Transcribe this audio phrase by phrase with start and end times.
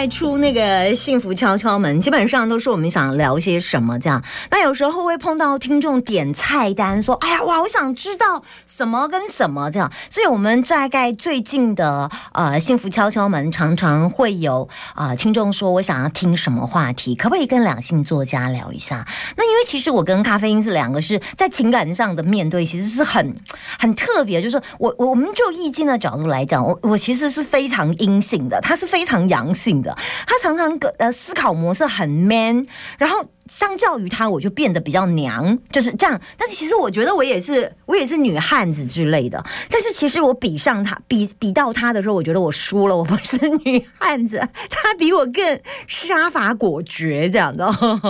[0.00, 4.24] 在出那个幸福敲敲门，基本上都是我们想聊些什么这样。
[4.50, 23.36] 那有时候会碰到听众点菜单，说：“哎呀，哇，我想知道什么跟什么这样。”所以，我们大概最近的呃幸福敲敲门，常常会有啊听众说：“我想要听什么话题，可不可以跟两性作家聊一下？”那因为其实我跟咖啡因是两个是在情感上的面对，其实是很
[23.78, 24.40] 很特别。
[24.40, 29.04] 就是我我们就易经的角度来讲，我我其实是非常阴性的，他是非。
[29.10, 29.89] 常阳性的，
[30.26, 32.66] 他常常个呃思考模式很 man，
[32.98, 36.20] 然后相较于他，我就变得比较娘，就是这样。
[36.36, 39.44] 但是其实我觉得我也是，我也是女汉子之类的。
[39.68, 44.38] 但是其实我比上他，比比到他的时候，我觉得我输了，我不是女汉子，
[44.70, 47.66] 他比我更杀伐果决，这样的。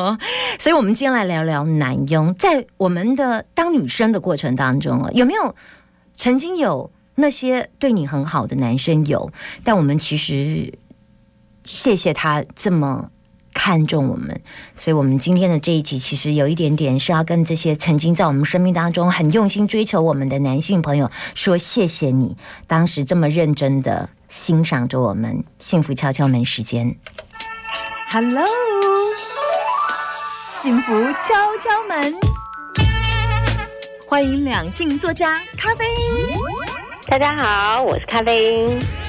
[0.58, 5.54] 所以，我们今天来聊聊男佣，在我们的当女生的过程当中啊，有没有
[6.16, 9.30] 曾经有那些对你很好的男生有？
[9.64, 10.74] 但我们其实。
[11.64, 13.10] 谢谢他这么
[13.52, 14.40] 看重我们，
[14.74, 25.44] 所以我们今天的这一集其实有一点点是要跟这些曾经在我们生命当中很用心追求我们的男性朋友说谢谢你，当时这么认真的欣赏着我们。
[25.58, 26.96] 幸福敲敲门时间
[28.10, 28.46] ，Hello，
[30.62, 32.14] 幸福敲敲门，
[34.06, 36.38] 欢迎两性作家咖啡因。
[37.08, 38.99] 大家好，我是咖啡因。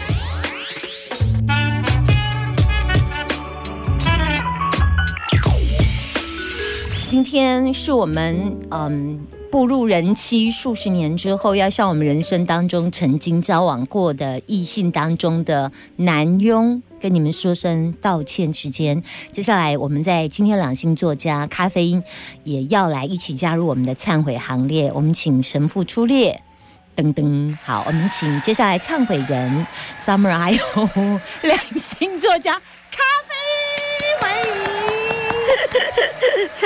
[7.12, 9.20] 今天是我们嗯
[9.52, 18.54] 步入人妻数十年之后，要向我们人生当中曾经交往过的异性当中的男佣跟你们说声道歉。
[18.54, 22.02] 时间，接下来我们在今天两性作家咖啡因
[22.46, 24.90] 也要来一起加入我们的忏悔行列。
[24.96, 26.42] 我们请神父出列，
[26.96, 29.68] 噔噔，好，我们请接下来忏悔人
[30.02, 30.60] Summer，还有
[31.44, 32.62] 两性作家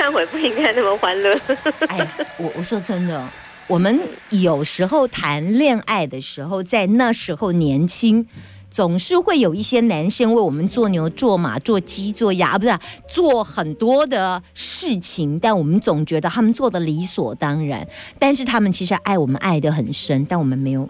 [0.06, 1.36] 忏悔不应该那么欢乐。
[1.88, 2.08] 哎，
[2.38, 3.28] 我我说真的，
[3.66, 3.98] 我们
[4.30, 8.24] 有时候谈恋爱的时候，在那时候年轻，
[8.70, 12.78] 总是会有一些男生为我们做牛做马做鸡做鸭，不是
[13.08, 17.84] 做很多的事情，但我们总觉得他们做的理所当然。
[18.18, 20.88] 但是他们其实爱我们爱的很深，但我们没有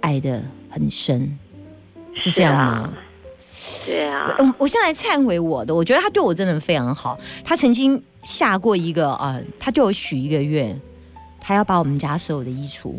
[0.00, 1.38] 爱的很深，
[2.14, 2.92] 是这样吗？
[3.86, 7.18] 对啊，嗯，我先来忏悔我的，我觉得他对我真的非常好。
[7.44, 10.80] 他曾经下过一个，呃，他对我许一个愿，
[11.40, 12.94] 他要把我们家所有的衣橱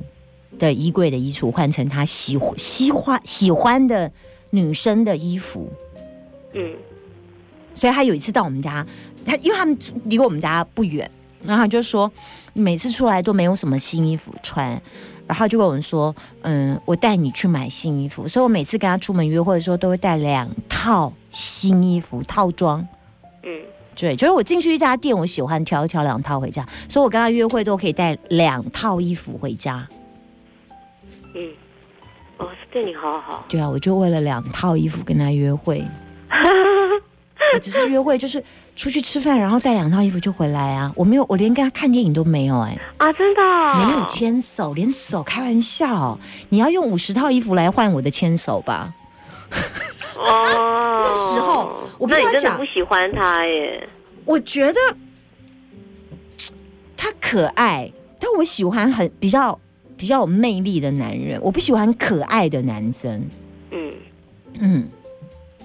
[0.59, 4.11] 的衣柜的衣橱换成他喜喜欢喜欢的
[4.51, 5.71] 女生的衣服。
[6.53, 6.75] 嗯，
[7.73, 8.85] 所以他有一次到我们家，
[9.25, 11.09] 他因为他们离我们家不远，
[11.43, 12.11] 然后他就说
[12.53, 14.81] 每次出来都没有什么新衣服穿。
[15.27, 18.27] 然后就跟我们说，嗯，我带你去买新衣服。
[18.27, 22.87] 所以我每次跟他出门约会的时候，都会带两套新衣服套装。
[23.43, 23.61] 嗯，
[23.95, 26.65] 对，就是我进去一家店，我喜欢挑一挑两套回家。
[26.89, 29.87] 所以我跟他约会都可以带两套衣服回家。
[31.33, 31.51] 嗯，
[32.37, 33.45] 哦，对你好好。
[33.49, 35.83] 对啊，我就为了两套衣服跟他约会。
[37.55, 38.43] 我只是约会，就是
[38.75, 40.91] 出去吃饭，然后带两套衣服就回来啊！
[40.95, 42.77] 我没有，我连跟他看电影都没有哎！
[42.97, 43.41] 啊，真的
[43.77, 46.19] 没有牵手，连手开玩笑！
[46.49, 48.93] 你要用五十套衣服来换我的牵手吧？
[50.17, 53.87] 哦，那时候我不你真的不喜欢他耶。
[54.25, 54.79] 我觉得
[56.97, 57.89] 他可爱，
[58.19, 59.57] 但我喜欢很比较
[59.95, 63.29] 比较有魅力的男人，我不喜欢可爱的男生。
[63.71, 63.93] 嗯
[64.59, 64.89] 嗯。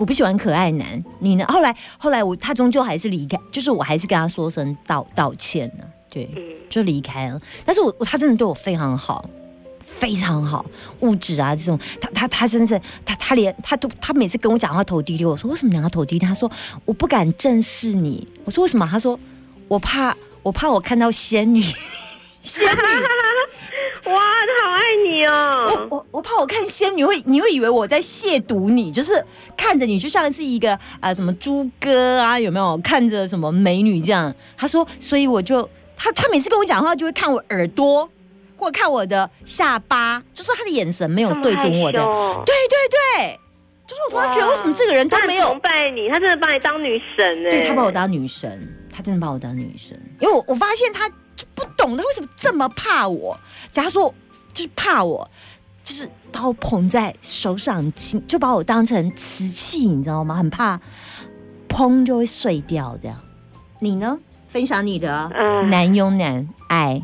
[0.01, 1.45] 我不喜欢可爱男，你呢？
[1.47, 6.27] 后来后来我他终究还是离开，就是我还是跟他说声道道歉了，对，
[6.71, 7.39] 就离开了。
[7.67, 9.29] 但是我他真的对我非常好，
[9.79, 10.65] 非常好，
[11.01, 16.25] 物质啊这种，他他他真是他他连他都他每次跟我讲话头低低，我说为什么两个头低低？
[16.25, 16.51] 他说
[16.87, 18.89] 我不敢正视你，我说为什么？
[18.91, 19.21] 他说
[19.69, 21.61] 我怕我怕我看到仙女，
[22.41, 23.30] 仙女。
[24.05, 25.87] 哇，他好爱你哦！
[25.91, 29.23] 我我我怕我看仙女会，你会以为我在亵渎你，就是
[29.57, 34.35] 看着你就像是一个呃什么猪哥啊，有没有看着什么美女这样？
[34.57, 38.09] 他说，所以我就他他每次跟我讲话就会看我耳朵，
[38.57, 42.03] 或看我的下巴，就是他的眼神没有对准我的。
[42.47, 42.79] 对对
[43.19, 43.39] 对，
[43.87, 47.51] 就是我突然觉得为什么这个人他没有崇拜你，他真的把你当女神呢？
[47.51, 51.11] 对他把我当女神，他真的把我当女神，因为我我发现他。
[51.55, 53.39] 不懂他为什么这么怕我？
[53.71, 54.15] 假如说
[54.53, 55.31] 就是怕我，
[55.83, 60.35] 就是把我捧在手上亲，就把我当成瓷器，你知道吗？
[60.35, 60.81] 很怕
[61.69, 63.17] 砰就会碎掉这样。
[63.79, 64.19] 你呢？
[64.49, 65.31] 分享你的
[65.71, 67.01] 男拥男爱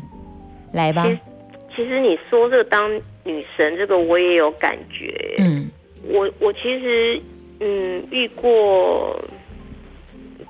[0.73, 1.05] 来吧。
[1.73, 2.93] 其实你说这个当
[3.23, 5.35] 女神，这个我也有感觉。
[5.37, 5.69] 嗯，
[6.03, 7.21] 我我其实
[7.61, 9.17] 嗯，遇过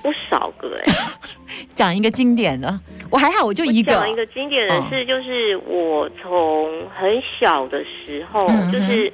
[0.08, 0.94] 不少个哎、
[1.76, 2.80] 讲一个经典的，
[3.12, 3.92] 我还好，我就一个。
[3.92, 9.12] 讲一个经典的是，就是我从很小的时候，嗯就是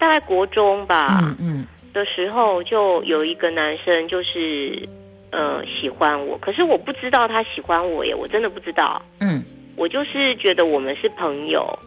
[0.00, 1.66] 大概国中吧、嗯嗯。
[1.94, 4.82] 的时候，就有一个男生就是
[5.30, 9.00] 呃喜欢我，可是我不知道他喜欢我耶，我真的不知道。
[9.20, 9.44] 嗯。
[9.76, 11.78] 我就是觉得我们是朋友，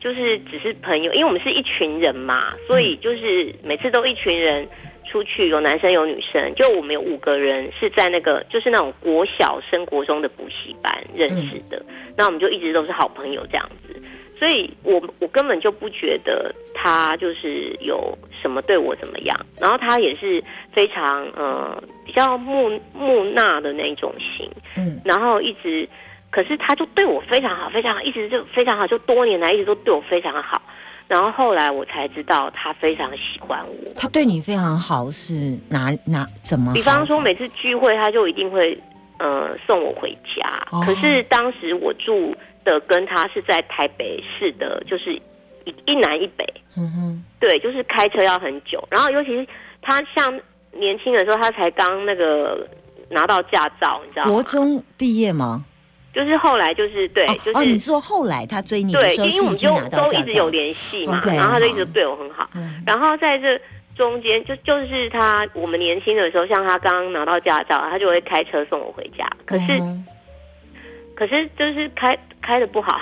[0.00, 4.66] 就是只是朋友，因为我们是一群人嘛，所以就是每次都一群人
[5.08, 11.82] 出去，有男生有女生，就我们有五个人是在那个就是那种国小升国中的补习班认识的，
[12.16, 14.00] 那我们就一直都是好朋友这样子。
[14.38, 20.40] 所以我我根本就不觉得他就是有什么对我怎么样，然后他也是
[20.72, 25.88] 非常呃比较木木讷的那种型，嗯然后一直，
[26.30, 30.62] 可是他就对我非常好，非常好，一直就非常好，就多年来一直都对我非常好。
[31.08, 36.72] 然后后来我才知道他非常喜欢我，他对你非常好，是哪哪怎么？
[36.74, 38.78] 比方说每次聚会他就一定会
[39.18, 40.46] 呃送我回家。
[40.70, 45.14] 哦可是当时我住的跟他是在台北市的，就是
[45.64, 46.44] 一一南一北，
[46.76, 48.86] 嗯哼，对，就是开车要很久。
[48.90, 49.46] 然后尤其是
[49.80, 50.30] 他像
[50.72, 52.68] 年轻的时候，他才刚那个
[53.08, 54.30] 拿到驾照，你知道吗？
[54.30, 55.64] 国中毕业吗？
[56.18, 62.50] 就是后来就是对，哦就是、哦，你说后来他追你的对，时候因为我们就都一直有联系嘛然后他就一直对我很好。
[62.54, 63.56] 嗯然后在这
[63.94, 69.24] 中间，就就是他我们年轻的时候，像他刚拿到驾照，他就会开车送我回家。
[69.46, 70.04] 可是、嗯
[71.14, 73.00] 可是就是开开的不好。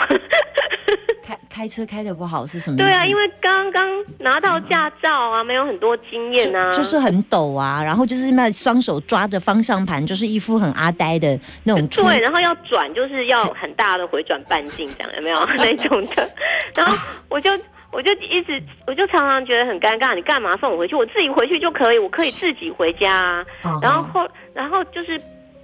[1.56, 2.76] 开开车开的不好是什么？
[2.76, 3.88] 对啊，因为刚刚
[4.18, 6.70] 拿到驾照啊，没有很多经验啊。
[6.70, 11.28] 就就是很抖啊，然后就是那双手抓着方向盘，就是一副很阿呆的
[11.64, 16.28] 那种对，然后要转就是要很大的回转半径，这样有没有 那种的？
[16.76, 16.94] 然后
[17.30, 17.50] 我就
[17.90, 20.94] 我就一直我就常常觉得很尴尬，你干嘛送我回去？
[20.94, 23.44] 我自己回去就可以，我可以自己回家啊。
[23.62, 25.18] 哦然后后然后就是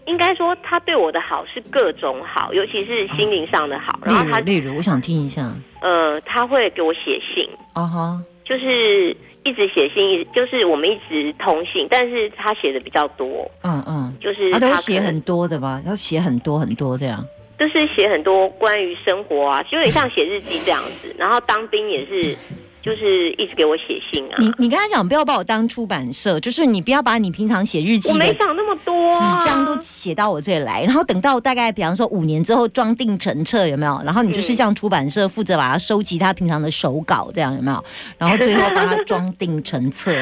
[0.06, 3.98] 应该说他对我的好是各种好，尤其是心灵上的好。
[4.02, 15.80] 然后他例如例如，我想听一下，呃他会给我写信，哦哈，就是一直写信，一直就是我们一直通信，但是他写的比较多，嗯嗯，就是他写很多的吧？
[15.86, 17.24] 要写很多很多这样，
[17.58, 21.14] 就是写很多关于生活啊，就有点像写日记这样子。
[21.18, 22.36] 然后当兵也是，
[22.82, 24.34] 就是一直给我写信啊。
[24.38, 34.00] 你你跟他讲不要把我当出版社，就是你不要把你平常写日记我没想那么多、啊，纸张都写到我这里来，然后等到大概比方说五年之后装订成册，有没有？
[34.04, 37.84] 然后你就是像出版社负责把它收集他平常的手稿，这样有没有？
[38.18, 40.12] 然后最后把它装订成册。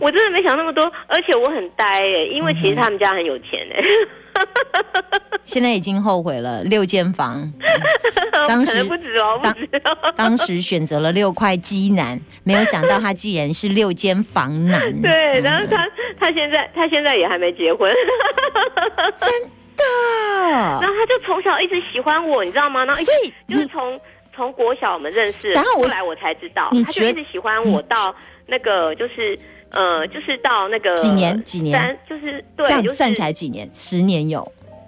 [0.00, 3.82] 我真的没想那么多，而且我很呆耶、因为其实他们家很有钱哎、
[5.44, 7.50] 现在已经后悔了，六间房，
[8.48, 10.12] 当时不止哦，不止哦。
[10.16, 14.80] 当时选择了六块鸡男，没有想到他竟然是六间房男。
[15.00, 15.86] 对，然后他
[16.18, 17.90] 他现在他现在也还没结婚，
[19.14, 19.28] 真
[19.76, 19.84] 的
[20.80, 22.84] 然后他就从小一直喜欢我，你知道吗？
[22.84, 24.00] 然后所以就是从
[24.34, 28.14] 从国小我们认识，然后我后来我才知道，他就一直喜欢我到
[28.46, 29.38] 那个就是
[29.76, 33.68] 呃，就是到那个几年几年三就是这样算起来几年？
[33.72, 34.40] 十年有。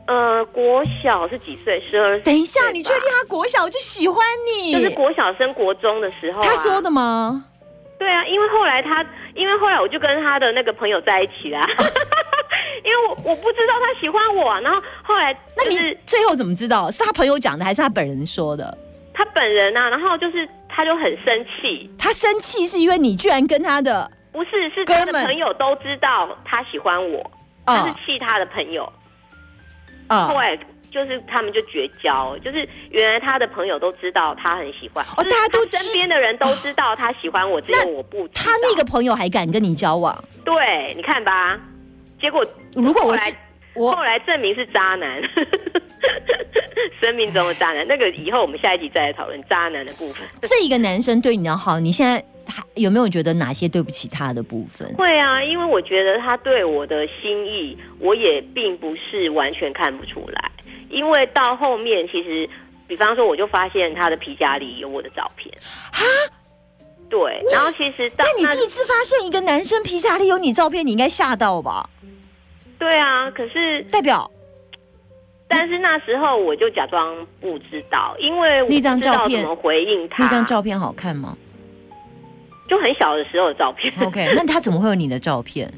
[0.06, 1.78] 呃，国小是几岁？
[1.86, 2.18] 十二。
[2.22, 4.72] 等一下，你确定他国小就喜欢你？
[4.72, 6.46] 就是国小升国中的时候、啊？
[6.46, 7.44] 他说的吗？
[7.98, 11.60] 对啊，因为后来他，因为后来我就跟他的那个朋友在一起啦。
[12.84, 16.90] 因为我我不知道他喜欢我、啊，然后后来那你最后怎么知道？
[16.90, 18.78] 是他朋友讲的，还是他本人说的？
[19.12, 27.28] 他本人啊，然后就是他就很生气，他生气是因为你居然跟他的不是是他的朋友都知道他喜欢我，
[27.66, 28.88] 他是啊气他的朋友，
[30.06, 30.56] 啊后来
[30.92, 38.42] 就是他们就绝交，就是原来他的朋友都知道他很喜欢，哦大家都身边的人都知道他喜欢我，只有我不知道。
[38.44, 40.16] 他那个朋友还敢跟你交往？
[40.44, 41.58] 对，你看吧，
[42.20, 43.34] 结果如果我是
[43.74, 45.20] 我后来证明是渣男，
[47.00, 47.84] 生命中的渣男。
[47.88, 50.24] 那个以后我们下一集再来讨论渣男的部分。
[50.42, 54.92] 这一个男生对你的好，你现在还有没有觉得哪些对不起他的部分？
[54.94, 60.50] 会啊，因为我觉得他对我的心意，我也并不是完全看不出来。
[60.90, 62.48] 因为到后面，其实，
[62.86, 65.52] 比方说，我就发现他的皮夹里有我的照片。
[67.10, 71.88] 对，然后其实到那你第一次发现一个男生皮夹里有你照片，你应该吓到吧？
[72.78, 74.30] 对啊，可是代表
[75.48, 80.24] 但是那时候我就假装不知道，因为我那张不知道照片怎么回应他。
[80.24, 81.36] 那张照片好看吗
[82.68, 83.92] 就很小的时候的照片。
[84.00, 85.68] ？OK， 那他怎么会有你的照片？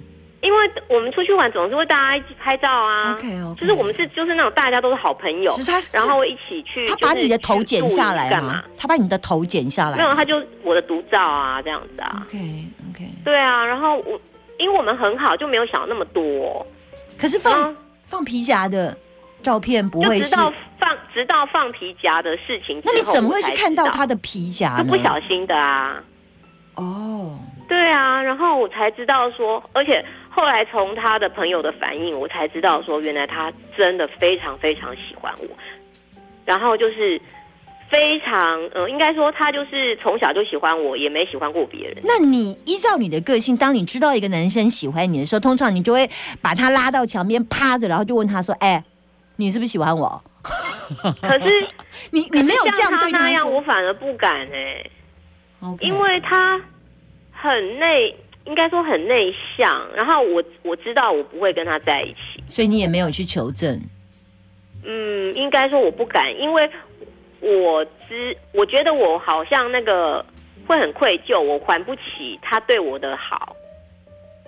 [0.43, 3.13] 因为我们出去玩总是会大家一起拍照啊。
[3.13, 6.87] OK OK，就是我们是就是那种大家都是好朋友，是他然后一起去。
[6.87, 8.65] 他把你的头剪下来吗干嘛？？
[8.75, 9.99] 他把你的头剪下来？
[9.99, 12.23] 没有，他就我的独照啊，这样子啊。
[12.27, 12.39] OK
[12.91, 14.19] OK，对啊，然后我
[14.59, 16.67] 因为我们很好，就没有想那么多。
[17.19, 17.77] 可是放、嗯
[18.11, 18.97] 放皮夹的
[19.41, 20.31] 照片不会是？
[20.31, 24.91] 就直到放直到放皮夹的事情，那你怎么会去看到他的皮夹就呢？
[24.91, 26.03] 不小心的啊。
[26.81, 35.49] 哦，对啊，然后我才知道说，而且后来从他的朋友的反应，我才知道说，原来他真的非常非常喜欢我，
[36.45, 37.21] 然后就是
[37.91, 41.97] 非常，呃，应该说他就是从小就喜欢我，也没喜欢过别人。
[42.03, 46.09] 那你依照你的个性，当你知道一个男生喜欢你的时候，通常你就会
[46.41, 48.83] 把他拉到墙边趴着，然后就问他说：“哎、
[49.37, 50.23] 你是不是喜欢我
[51.21, 51.67] 可是？”
[52.13, 54.83] 你你没有这样对他那样，我反而不敢哎、
[55.81, 56.61] 因为他
[57.33, 58.15] 很内，
[58.45, 62.43] 应该说很内向，然后我我知道我不会跟他在一起。
[62.47, 63.81] 所以你也没有去求证。
[64.85, 66.71] 嗯，应该说我不敢，因为
[67.41, 70.25] 我知我觉得我好像那个
[70.67, 73.57] 会很愧疚，我还不起他对我的好。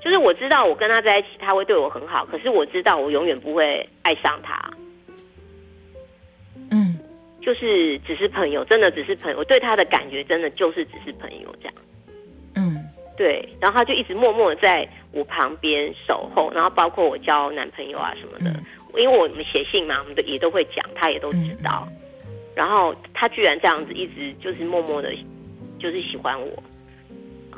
[0.02, 4.91] 就是我知道我跟他在一起，他会对我很好，可是我知道我永远不会爱上他，嗯，
[7.42, 9.38] 就是只是朋友，真的只是朋友。
[9.38, 11.74] 我对他的感觉真的就是只是朋友这样。
[12.54, 12.76] 嗯
[13.16, 18.64] 对，然后他就一直默默地在我旁边守候，然后包括我交男朋友啊什么的，嗯
[19.00, 21.88] 因为我们写信嘛，我们都也都会讲，他也都知道。
[22.54, 25.10] 然后他居然这样子一直就是默默的，
[25.78, 26.62] 就是喜欢我，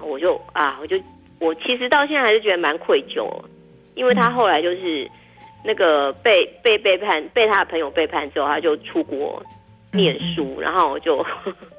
[0.00, 0.96] 我就啊，我就
[1.40, 3.28] 我其实到现在还是觉得蛮愧疚，
[3.96, 5.08] 因为他后来就是
[5.64, 9.42] 那个被被背叛，被他的朋友背叛之后，他就出国
[9.94, 11.24] 念书，然后我就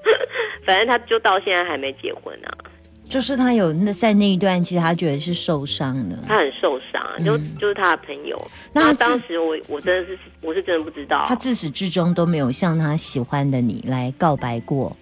[0.65, 2.51] 反正他就到现在还没结婚啊。
[3.07, 6.17] 就是他有那在那一段，其实他觉得是受伤的。
[6.27, 8.35] 他很受伤啊，就就是他的朋友。
[8.73, 14.97] 那他那当时我我真的是我是真的不知道，他自始至终都没有向他喜欢的你来告白过。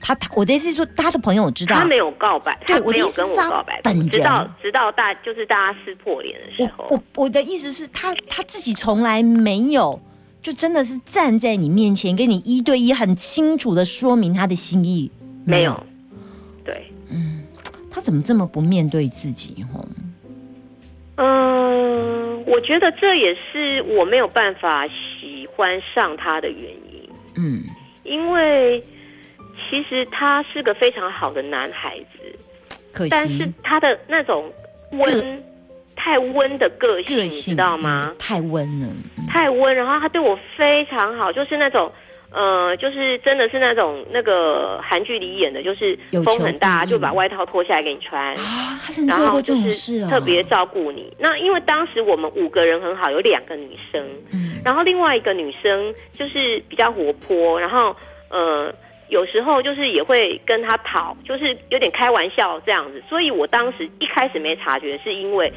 [0.00, 10.00] 他他，我的意思是说，他的朋友知道他，没有告白，对他没有跟我告白本人直到直到大就是大家撕破脸的时候，我我我的意思是他他自己从来没有，
[10.42, 15.10] 就真的是站在你面前，跟你一对一很清楚的说明他的心意。
[15.44, 15.86] 没有，
[16.64, 17.42] 对，嗯
[17.90, 19.64] 他怎么这么不面对自己？
[19.72, 19.84] 吼，
[21.16, 27.62] 嗯，我觉得这也是我没有办法喜欢上他的原因，嗯，
[28.04, 28.80] 因为
[29.68, 34.50] 其实他是个非常好的男孩子，可但是他的那种
[34.92, 35.42] 温
[36.02, 38.02] 太温的个性，你个性知道吗？
[38.04, 38.86] 嗯太温了。
[39.18, 41.90] 嗯太温，然后他对我非常好，就是那种。
[42.34, 45.94] 呃，就是真的是那种那个韩剧里演的，就是
[46.24, 48.34] 风很大，就把外套脱下来给你穿，
[49.06, 51.14] 然做过这后就是种事哦，特别照顾你。
[51.18, 57.94] 那因为当时我们五个人很好，有两个女生，嗯然后另外一个女生就是比较活泼，然后
[58.30, 58.74] 呃
[59.10, 63.02] 有时候就是也会跟他讨，就是有点开玩笑这样子。
[63.10, 65.52] 所以我当时一开始没察觉，是因为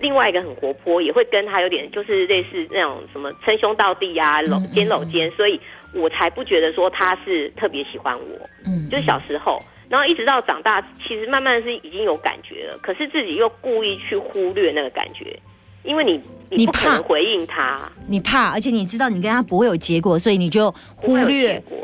[0.00, 5.60] 另外一个很活泼，也会跟他有点就是类似那种什么称兄道弟啊，搂肩搂肩，所以
[5.92, 8.48] 我才不觉得说他是特别喜欢我。
[8.66, 15.38] 嗯，就是小时候，然后一直到长大，其实慢慢是已经有感觉了，可是自己又故意去忽略那个感觉，
[15.82, 21.58] 因为你你你不可怕能回应他，你怕，而且你知道你跟他不会有结果，所以你就忽略。
[21.60, 21.76] 果。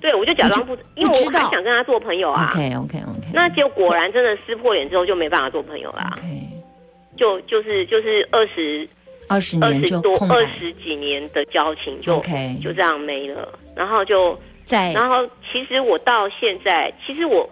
[0.00, 2.50] 对，我就假装不，因为我不知道还想跟他做朋友啊。
[2.52, 6.26] OK OK OK，那结果果然真的撕破脸之后就没办法做朋友啦，OK，
[7.16, 8.88] 就就是就是二十
[9.28, 10.44] 二十二年多二。
[10.46, 17.48] 十几年的交情就 OK，就这样没了，然后就在然后其实我到现在，其实我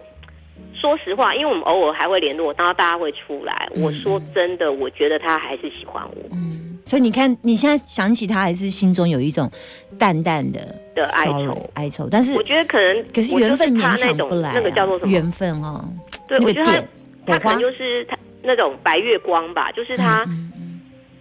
[0.73, 3.69] 说实话，因为我们偶尔还会联络，然后大家会出来。
[3.75, 9.49] 嗯我说真的，我觉得他还是喜欢我嗯，所以你看，你现在想起他，还是心中有一种
[9.97, 10.59] 淡淡的
[10.95, 11.69] 的哀愁。
[11.73, 15.11] 哀愁，但是我觉得可能可是缘分勉他那种强不来、啊，那个叫做什么？
[15.11, 15.83] 缘分哦，
[16.27, 16.87] 对，那个我觉得
[17.25, 20.23] 他可能，就是他那种白月光吧，就是他。
[20.27, 20.79] 嗯嗯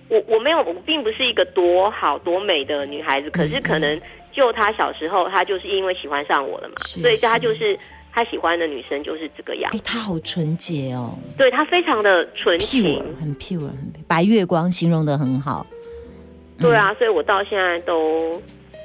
[0.08, 3.98] 我我没有，我并不是一个多好多美的女孩子，可是可能
[4.30, 7.78] 就她小时候，她就是因为喜欢上我了嘛，所以她就是
[8.12, 9.72] 她喜欢的女生就是这个样。
[9.72, 11.16] 哎、，他好纯洁哦。
[11.38, 15.66] 对她非常的纯情，pure，，很 pure，很白月光，形容的很好。
[16.58, 18.38] 对啊，所以我到现在都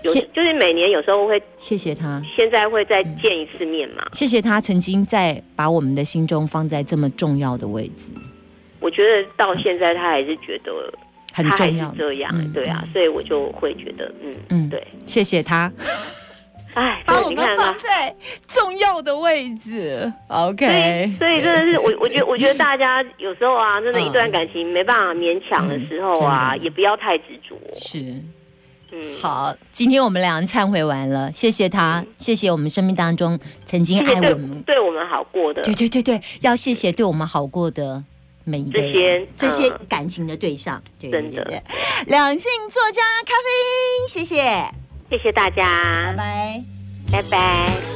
[0.03, 4.03] 有，就是每年有时候会，谢谢他，现在会再见一次面嘛。
[4.13, 8.11] 谢谢他曾经在把我们的心中放在这么重要的位置，
[8.79, 10.71] 我觉得到现在他还是觉得
[11.33, 11.97] 很重要的。
[11.97, 15.71] 这样，嗯对啊，所以我就会觉得，嗯嗯对，谢谢他。
[16.73, 17.37] 哎，把我们。
[17.57, 18.15] 放在
[18.47, 20.13] 重要的位置。
[20.27, 27.57] OK，，所以真的是我， 我觉得，我觉得大家有时候啊，真的，嗯一段感情没办法勉强的时候啊，嗯也不要太执着。
[27.73, 28.13] 是。
[28.91, 35.61] 嗯，好，今天我们俩忏悔完了，谢谢他，谢谢我们生命当中曾经爱我们，对我们好过的。
[35.63, 38.03] 对对对对，要谢谢对我们好过的
[38.45, 39.79] 每一个人这些这些嗯。
[39.89, 41.43] 感情的对象，对真的。
[41.43, 41.63] 对对。
[41.63, 41.63] 对
[42.07, 44.71] 两性作家咖啡，谢谢，
[45.09, 46.13] 谢谢大家。
[46.15, 46.63] 拜，
[47.11, 47.21] 拜。
[47.21, 47.86] 拜拜。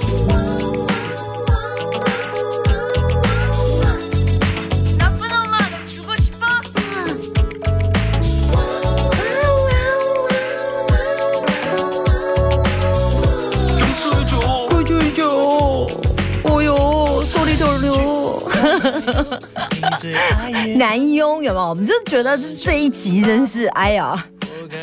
[20.76, 21.70] 男佣有没有？
[21.70, 24.26] 我们就觉得这这一集真是，哎呀，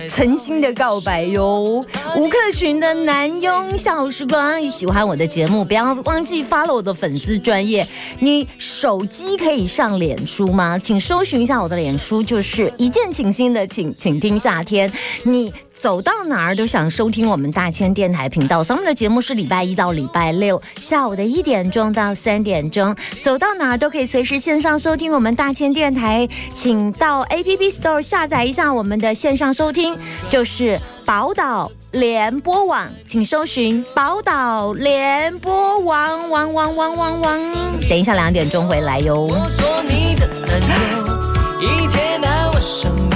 [0.08, 1.85] 诚心的告白哟。
[2.16, 7.87] 吴克群的男佣下午时光，你喜欢我的节目，不要忘记发了我的粉丝专业。
[8.20, 10.78] 你手机可以上脸书吗？
[10.78, 14.90] 请搜寻一下我的脸书，就是一见倾心的请，请听夏天。
[15.25, 29.97] 你走到哪儿都想收听我们大千电台频道，咱们的节目是礼拜一到礼拜六下午的一点钟到三点钟，走到哪儿都可以随时线上收听我们大千电台，请到 APP Store 下载一下我们的线上收听，
[30.28, 31.70] 就是宝岛。
[31.92, 37.52] 联播网，请搜寻宝岛联播网，汪汪汪汪汪。
[37.88, 39.23] 等一下两点钟回来哟。
[39.23, 40.61] 我做你的男
[40.92, 43.07] 友，一天到晚上，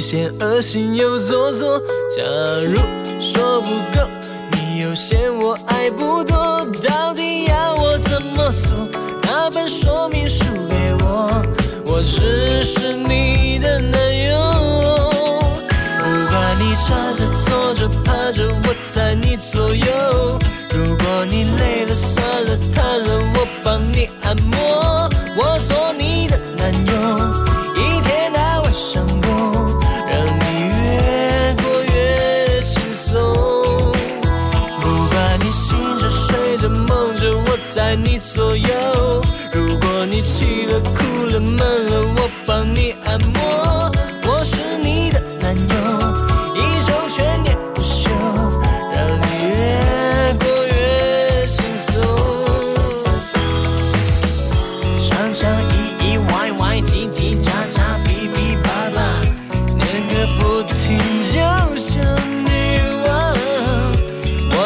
[0.00, 1.78] 嫌恶心又做作。
[2.16, 2.22] 假
[2.66, 2.80] 如
[3.20, 4.08] 说不够，
[4.52, 8.88] 你又嫌我爱不多，到底要我怎么做？
[9.22, 11.42] 那本说明书给我，
[11.84, 14.32] 我只是你的男友。
[15.98, 20.38] 不管你站着、坐着、趴着，我在你左右。
[20.72, 21.94] 如果你累了、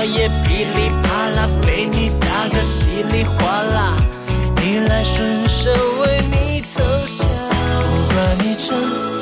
[0.05, 3.97] 也噼里啪啦被你打得稀里哗啦，
[4.57, 7.27] 逆来顺受为你投降。
[7.89, 8.69] 不管你站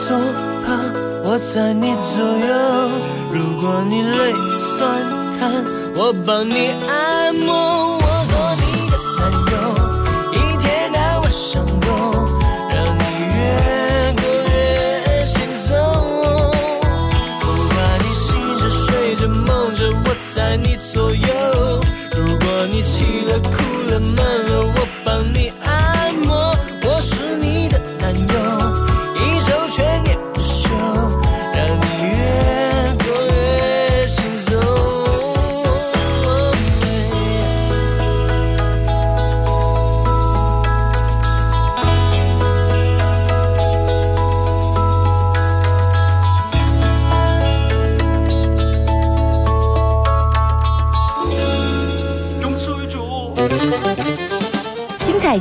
[0.07, 0.19] 坐
[0.65, 0.93] 旁，
[1.25, 2.53] 我在你左右。
[3.31, 5.07] 如果你累酸
[5.39, 5.65] 瘫，
[5.95, 8.02] 我帮你按摩。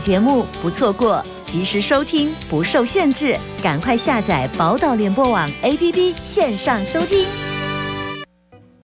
[0.01, 7.50] 节目不错过，及时收听不受限制，赶快下载宝岛联播网 APP 线上收听。